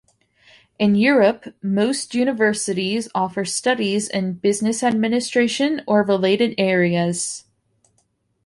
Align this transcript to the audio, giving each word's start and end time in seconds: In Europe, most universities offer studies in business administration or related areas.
In 0.79 0.95
Europe, 0.95 1.53
most 1.61 2.15
universities 2.15 3.07
offer 3.13 3.45
studies 3.45 4.09
in 4.09 4.33
business 4.33 4.81
administration 4.81 5.83
or 5.85 6.01
related 6.01 6.55
areas. 6.57 7.45